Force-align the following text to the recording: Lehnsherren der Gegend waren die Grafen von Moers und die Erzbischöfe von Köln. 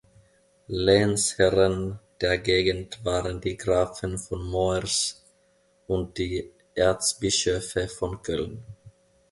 Lehnsherren 0.67 1.99
der 2.21 2.39
Gegend 2.39 3.05
waren 3.05 3.39
die 3.39 3.55
Grafen 3.55 4.17
von 4.17 4.43
Moers 4.43 5.23
und 5.85 6.17
die 6.17 6.51
Erzbischöfe 6.73 7.87
von 7.87 8.19
Köln. 8.23 8.65